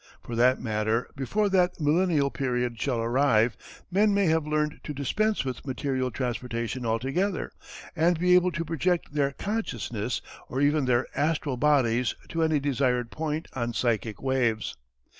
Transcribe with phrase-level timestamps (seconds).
[0.23, 3.55] For that matter before that millennial period shall arrive
[3.91, 7.51] men may have learned to dispense with material transportation altogether,
[7.95, 13.11] and be able to project their consciousness or even their astral bodies to any desired
[13.11, 14.75] point on psychic waves.